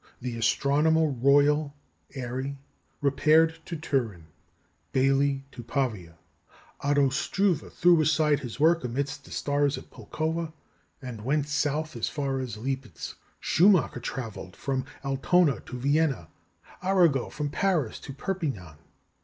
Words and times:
The 0.19 0.35
Astronomer 0.35 1.09
Royal 1.09 1.75
(Airy) 2.15 2.57
repaired 3.01 3.59
to 3.65 3.75
Turin; 3.75 4.25
Baily 4.95 5.43
to 5.51 5.61
Pavia; 5.61 6.17
Otto 6.79 7.09
Struve 7.09 7.71
threw 7.71 8.01
aside 8.01 8.39
his 8.39 8.59
work 8.59 8.83
amidst 8.83 9.25
the 9.25 9.29
stars 9.29 9.77
at 9.77 9.91
Pulkowa, 9.91 10.53
and 11.03 11.23
went 11.23 11.47
south 11.47 11.95
as 11.95 12.09
far 12.09 12.39
as 12.39 12.57
Lipeszk; 12.57 13.13
Schumacher 13.39 13.99
travelled 13.99 14.55
from 14.55 14.85
Altona 15.03 15.59
to 15.67 15.77
Vienna; 15.77 16.29
Arago 16.81 17.29
from 17.29 17.49
Paris 17.51 17.99
to 17.99 18.11
Perpignan. 18.11 18.77